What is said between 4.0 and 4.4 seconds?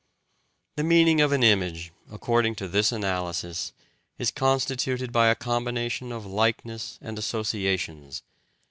is